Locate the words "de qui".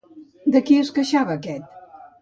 0.55-0.79